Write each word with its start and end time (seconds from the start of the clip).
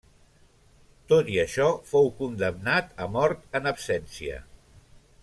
Tot 1.11 1.27
i 1.33 1.37
això 1.43 1.67
fou 1.91 2.09
condemnat 2.23 2.91
a 3.05 3.09
mort 3.17 3.45
en 3.61 3.73
absència. 3.73 4.41